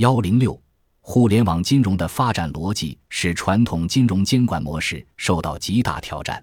[0.00, 0.58] 幺零六，
[1.02, 6.42] 互联网金融的发展逻辑使传统金融监管模式受到极大挑战。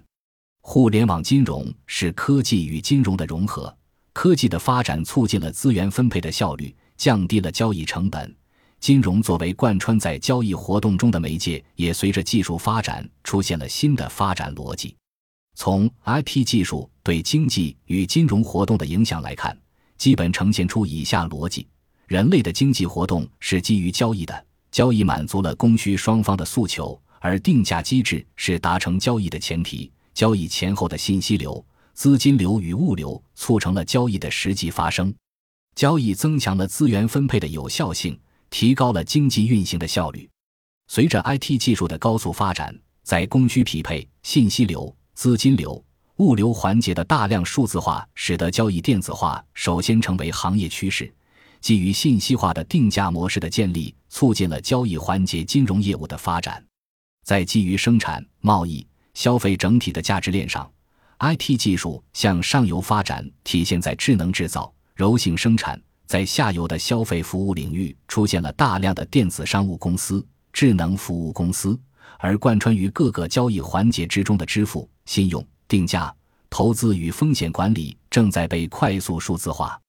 [0.62, 3.76] 互联网金融是科技与金融的融合，
[4.14, 8.32] 科技的发展促进了资源分配的效率，降低了交易成本。
[8.80, 14.96] 金融作为贯穿在交易活动中的媒介，也随着技术发展出现了新的发展逻辑。
[15.56, 19.58] 从 IT 技术对经济与金融活动的影响来看，
[19.98, 21.66] 基本呈现出以下逻辑：
[22.08, 29.92] 人类的经济活动是基于交易的，交易满足了供需双方的诉求，而定价机制是达成交易的前提。
[30.14, 35.14] 交易前后的信息流、资金流与物流促成了交易的实际发生。
[35.76, 38.18] 交易增强了资源分配的有效性，
[38.50, 40.28] 提高了经济运行的效率。
[40.88, 44.96] 随着 IT 技术的高速发展，在供需匹配、信息流。
[45.14, 45.84] 资金流、
[46.18, 51.12] 物流环节的大量数字化，使得交易电子化首先成为行业趋势。
[51.62, 56.64] 基于信息化的定价模式的建立，促进了交易环节金融业务的发展。
[57.24, 60.70] 在基于生产、贸易、消费整体的价值链上
[61.20, 71.78] ，IT 技术向上游发展，体现在智能制造、柔性生产；在下游的消费服务领域，出现了大量的电子商务公司、智能服务公司。
[72.20, 76.12] 而贯穿于各个交易环节之中的支付、信用、定价、
[76.50, 79.80] 投资与风险管理正在被快速数字化。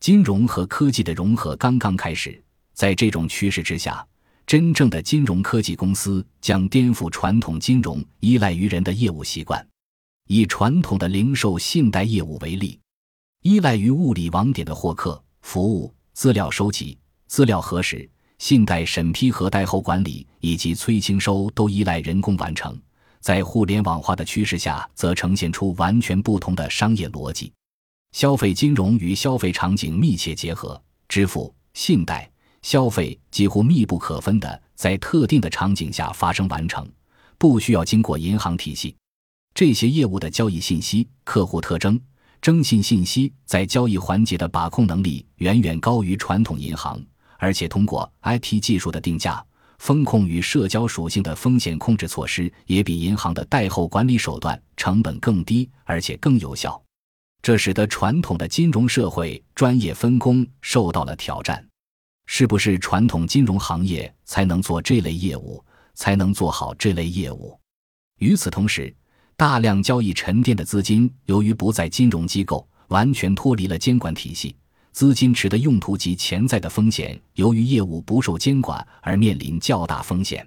[0.00, 2.40] 金融和科技的融合刚刚开始，
[2.72, 4.06] 在这种趋势之下，
[4.46, 9.66] 真正的金融科技公司将颠覆传统金融依赖于人的业务习惯。
[10.28, 12.78] 以传统的零售信贷业务为例，
[13.42, 16.96] 依赖于物理网点的获客服务、资料收集、
[17.26, 18.08] 资料核实。
[18.38, 22.80] 信贷审批和贷后管理以及催清收都依赖人工完成，
[23.18, 27.52] 在互联网化的趋势下，则呈现出完全不同的商业逻辑。
[28.12, 32.30] 消费金融与消费场景密切结合，支付、信贷、
[32.62, 36.90] 消费几乎密不可分的在特定的场景下发生完成，
[37.36, 38.96] 不需要经过银行体系。
[39.54, 42.00] 这些业务的交易信息、客户特征、
[42.40, 47.00] 征信信息在交易环节的把控能力远远高于传统银行。
[47.38, 49.44] 而且，通过 IT 技术的定价、
[49.78, 56.80] 风控与社交属性的风险控制措施，也比银行的贷后管理手段成本更低，而且更有效。
[57.48, 61.66] 这使得传统的金融社会专业分工受到了挑战。
[62.26, 65.64] 是不是传统金融行业才能做这类业务，
[65.94, 67.58] 才能做好这类业务？
[68.18, 68.94] 与此同时，
[69.34, 74.54] 大量交易沉淀的资金，由于不在金融机构，完全脱离了监管体系。
[74.92, 80.46] 资金池的用途及潜在的风险，由于业务不受监管而面临较大风险。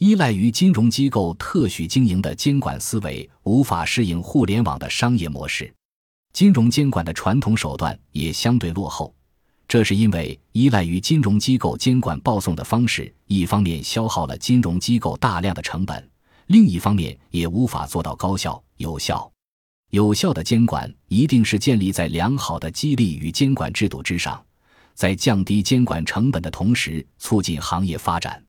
[0.00, 5.72] 依赖于金融机构特许经营的监管思维，无法适应互联网的商业模式。
[6.36, 9.14] 金融监管的传统手段也相对落后，
[9.66, 16.10] 这是因为依赖于金融机构监管报送的方式，一方面消耗了金融机构大量的成本，
[16.48, 19.32] 另一方面也无法做到高效有效。
[19.92, 24.44] 有效的监管一定是建立在良好的激励与监管制度之上，
[24.92, 28.44] 在降低监管成本的同时，促进行业发展。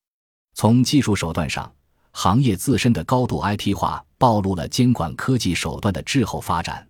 [0.55, 1.71] 从技术手段上，
[2.11, 6.85] 行业自身的高度 IT 化暴露了监管科技手段的滞后发展。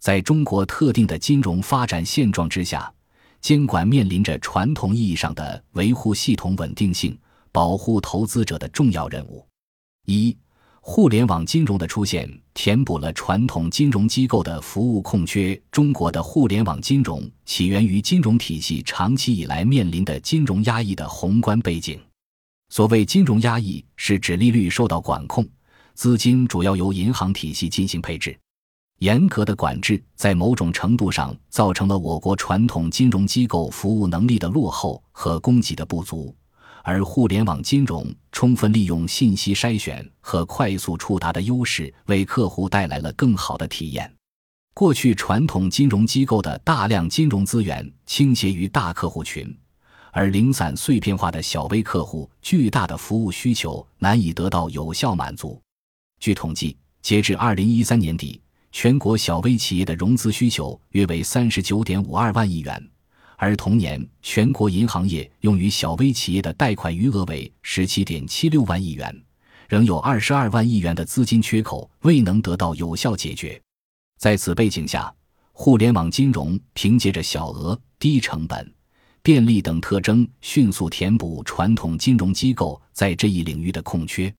[0.00, 2.92] 在中国特定的金融发展现状之下，
[3.40, 7.18] 监管面临着传统意义上的维护系统稳定性、
[7.50, 9.46] 保护投资者的重要任务。
[10.06, 10.36] 一
[10.80, 15.60] 互联网金融的出现，填补了传统金融机构的服务空缺。
[15.72, 22.00] 中国的互联网金融起源于金融体系长期以来面临的金融压抑的宏观背景。
[22.68, 25.44] 所谓金融压抑，是指利率受到管控，
[25.94, 28.38] 资金主要由银行体系进行配置。
[28.98, 36.34] 严格的管制在某种程度上造成了我国传统金融机构服务能力的落后和供给的不足。
[36.82, 44.10] 而互联网金融充分利用信息筛选和快速触达的优势，为客户带来了更好的体验。
[44.72, 49.52] 过去，传统金融机构的大量金融资源倾斜于大客户群，
[50.12, 55.60] 而零散碎片化的小微客户巨大的服务需求难以得到有效满足。
[56.20, 58.40] 据统计，截至二零一三年底，
[58.78, 62.90] 全国小微企业的融资需求约为三十九点五二万亿元。
[63.38, 69.10] 而同年，全国银行业用于小微企业的贷款余额为十七点七六万亿元，
[69.66, 73.58] 仍有二十二万亿元的资金缺口未能得到有效解决。
[74.18, 75.10] 在此背景下，
[75.52, 78.74] 互联网金融凭借着小额、低成本、
[79.22, 84.30] 便利等特征，迅速填补传统金融机构在这一领域的空缺。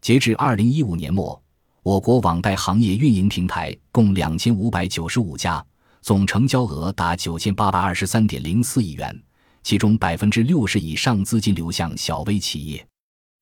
[0.00, 1.38] 截至二零一五年末，
[1.84, 5.62] 我国网贷行业运营平台共两千五百九十五家。
[6.00, 9.22] 总成交额达九千八百二十三点零四亿元，
[9.62, 12.86] 其中百分之六十以上资金流向小微企业。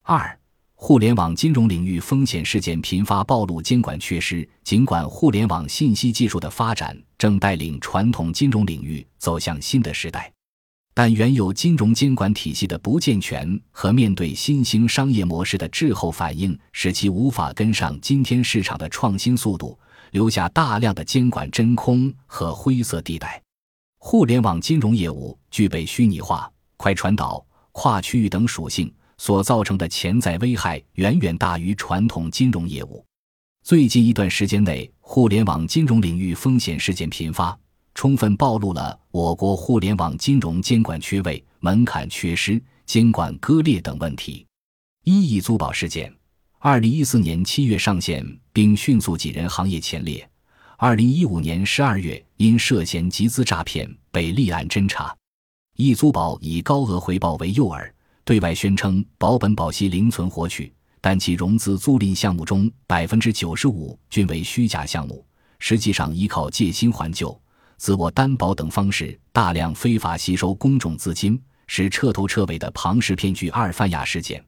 [0.03, 0.39] 二、
[0.75, 4.49] 互联网金融领域风险事件频发，暴露监管缺失。
[4.65, 10.33] 尽管互联网信息技术的发展正带领传统金融领域走向新的时代，
[10.95, 19.79] 但原有金融监管体系的不健全和面对新兴商业模式的滞后反应，使其无法跟上今天市场的创新速度，
[20.11, 23.43] 留下大量的监管真空和灰色地带。
[23.99, 28.93] 互联网金融业务具备虚拟化、快传导、跨区域等属性。
[29.19, 33.07] 所造成的潜在危害远远大于传统金融业务。
[33.63, 37.57] 最近一段时间内，互联网金融领域风险事件频发，
[37.95, 44.47] 充分暴露了我国互联网金融监管缺位、门槛缺失、监管割裂等问题。
[45.05, 46.15] 一亿租宝事件，
[46.59, 50.29] 二零一四年七月上线并迅速挤人行业前列，
[50.77, 55.17] 二零一五年十二月因涉嫌集资诈骗被立案侦查。
[55.77, 57.91] 易租宝以高额回报为诱饵。
[58.25, 65.27] 对外宣称保本保息、零存活取，但其融资租赁项目中百分之九十五均为虚假项目，
[65.59, 67.37] 实际上依靠借新还旧、
[67.83, 71.37] 自我担保等方式大量非法吸收公众资金，
[71.67, 73.49] 是彻头彻尾的庞氏骗局。
[73.49, 74.41] 二泛亚事件，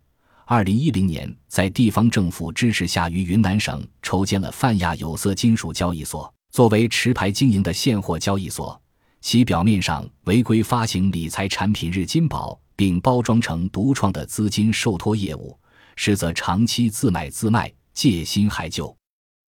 [0.44, 8.80] 二零一零年在地方政府支持下，于云南省筹建了泛亚有色金属交易所，作为持牌经营的现货交易所，
[9.20, 12.56] 其表面上违规发行理财产品日金宝。
[12.76, 15.58] 并包装成独创的资金受托业务，
[15.96, 18.96] 实则长期自买自卖，借新还旧。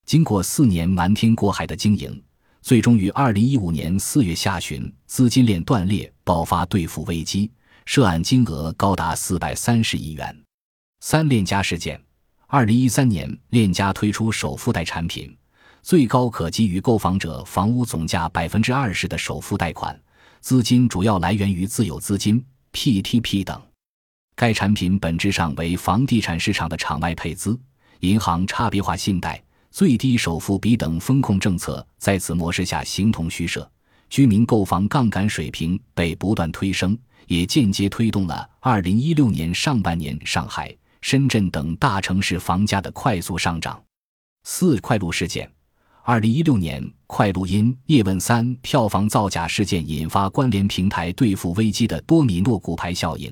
[0.05, 2.23] 经过四年瞒天过海的经营，
[2.67, 7.49] 最终于二零一五年四月下旬，资金链断裂，爆发兑付危机，
[7.85, 10.37] 涉案金额高达四百三十亿元。
[10.99, 12.03] 三链家事件，
[12.49, 15.33] 二零一三年，链家推出首付贷产品，
[15.81, 19.97] 最高可给予购房者房屋总价百分之二十的首付贷款，
[20.41, 22.45] 资金主要来源于自有资金。
[22.73, 23.63] PTP 等，
[24.35, 27.57] 该产品本质上为房地产市场的场外配资、
[28.01, 29.41] 银行差别化信贷、
[29.77, 33.71] 最低首付比等风控政策在此模式下形同虚设，
[34.09, 36.97] 居民购房杠杆水平被不断推升，
[37.27, 43.79] 也间接推动了2016年上半年上海、深圳等大城市房价的快速上涨。
[44.45, 45.47] 四快路事件。
[46.05, 53.31] 二零一六年，快录音《叶问三》票房造假事件引发关联平台兑付危机的多米诺骨牌效应，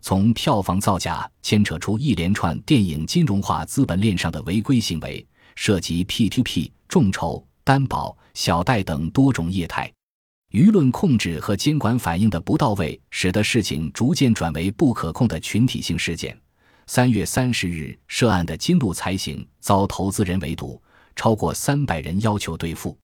[0.00, 5.24] 从票房造假牵扯出一连串电影金融化资本链上的违规行为，
[5.56, 9.92] 涉及 P2P、众筹、担保、小贷等多种业态。
[10.50, 16.38] 舆论控制和监管反应的不到位，使得事情逐渐转为不可控的群体性事件。
[16.86, 20.80] 三月三十日涉案的金鹿财行遭投资人围堵。
[21.16, 22.98] 超过三百人要求兑付，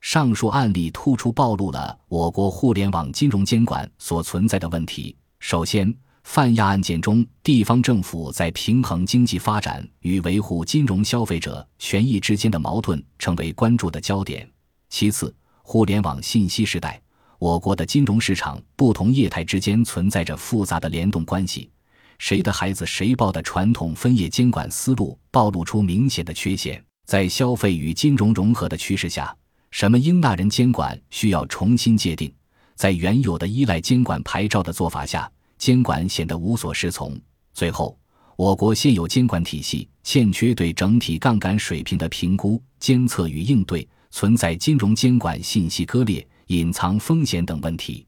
[0.00, 5.16] 上述案例突出暴露了我国互联网金融监管所存在的问题。
[5.40, 5.92] 首先，
[6.30, 14.46] 泛亚案件中，地方政府在平衡经济发展与维护金融消费者权益之间的矛盾成为关注的焦点。
[14.90, 17.00] 其次，互联网信息时代，
[17.38, 21.70] 我国的金融市场不同业态之间存在着复杂的联动关系，
[22.18, 26.84] 谁的孩子谁抱的传统分业监管思路暴露出明显的缺陷。
[27.06, 29.34] 在消费与金融融合的趋势下，
[29.70, 32.30] 什么应纳人监管需要重新界定。
[32.74, 35.28] 在原有的依赖监管牌照的做法下，
[35.58, 37.20] 监管显得无所适从。
[37.52, 37.98] 最后，
[38.36, 48.06] 我国现有监管体系欠缺对整体杠杆水平的评估、监测与应对，存在金融监管信息割裂、隐藏风险等问题。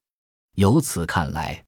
[0.54, 1.62] 由此看来，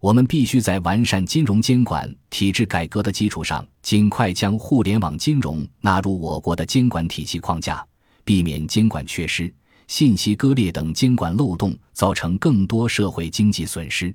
[0.00, 7.86] 我们必须在完善金融监管体制改革的基础上，尽快将互联网金融纳入我国的监管体系框架，
[8.22, 9.52] 避免监管缺失、
[9.86, 14.14] 信息割裂等监管漏洞造成更多社会经济损失。